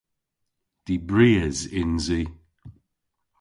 Dibries 0.87 1.59
yns 1.81 2.03
i. 2.21 2.23